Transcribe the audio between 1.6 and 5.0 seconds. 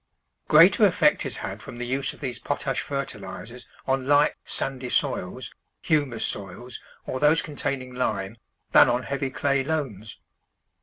from the use of these pot ash fertilisers on light, sandy